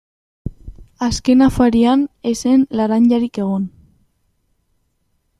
Azken 1.07 1.43
afarian 1.47 2.05
ez 2.29 2.33
zen 2.39 2.63
laranjarik 2.79 3.37
egon. 3.43 3.67